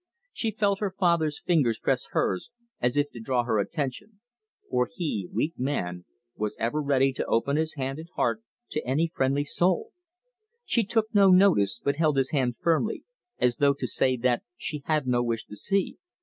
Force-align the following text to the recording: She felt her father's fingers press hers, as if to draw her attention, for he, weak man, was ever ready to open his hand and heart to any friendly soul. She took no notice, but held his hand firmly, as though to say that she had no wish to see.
She 0.33 0.49
felt 0.49 0.79
her 0.79 0.89
father's 0.97 1.39
fingers 1.39 1.77
press 1.77 2.07
hers, 2.09 2.49
as 2.79 2.97
if 2.97 3.11
to 3.11 3.19
draw 3.19 3.43
her 3.43 3.59
attention, 3.59 4.19
for 4.67 4.89
he, 4.91 5.29
weak 5.31 5.53
man, 5.59 6.05
was 6.35 6.57
ever 6.59 6.81
ready 6.81 7.13
to 7.13 7.25
open 7.27 7.55
his 7.55 7.75
hand 7.75 7.99
and 7.99 8.09
heart 8.15 8.41
to 8.71 8.83
any 8.83 9.07
friendly 9.13 9.43
soul. 9.43 9.91
She 10.65 10.83
took 10.85 11.13
no 11.13 11.29
notice, 11.29 11.77
but 11.77 11.97
held 11.97 12.17
his 12.17 12.31
hand 12.31 12.55
firmly, 12.59 13.03
as 13.37 13.57
though 13.57 13.75
to 13.75 13.85
say 13.85 14.17
that 14.17 14.41
she 14.57 14.81
had 14.85 15.05
no 15.05 15.21
wish 15.21 15.45
to 15.45 15.55
see. 15.55 15.99